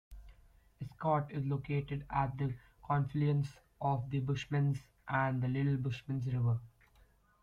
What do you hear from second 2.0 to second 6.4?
at the confluence of the Bushmans and the Little Bushmans